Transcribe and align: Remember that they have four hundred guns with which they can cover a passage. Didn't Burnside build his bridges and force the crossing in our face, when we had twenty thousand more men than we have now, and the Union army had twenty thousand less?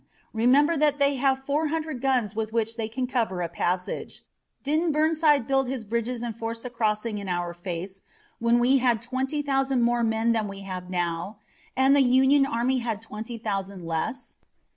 Remember 0.33 0.77
that 0.77 0.97
they 0.97 1.17
have 1.17 1.43
four 1.45 1.67
hundred 1.67 2.01
guns 2.01 2.35
with 2.35 2.51
which 2.51 2.75
they 2.75 2.87
can 2.87 3.05
cover 3.05 3.43
a 3.43 3.47
passage. 3.47 4.23
Didn't 4.63 4.93
Burnside 4.93 5.45
build 5.45 5.67
his 5.67 5.85
bridges 5.85 6.23
and 6.23 6.35
force 6.35 6.59
the 6.61 6.71
crossing 6.71 7.19
in 7.19 7.29
our 7.29 7.53
face, 7.53 8.01
when 8.39 8.57
we 8.57 8.79
had 8.79 9.03
twenty 9.03 9.43
thousand 9.43 9.83
more 9.83 10.01
men 10.01 10.31
than 10.31 10.47
we 10.47 10.61
have 10.61 10.89
now, 10.89 11.37
and 11.77 11.95
the 11.95 12.01
Union 12.01 12.47
army 12.47 12.79
had 12.79 12.99
twenty 12.99 13.37
thousand 13.37 13.85
less? 13.85 14.37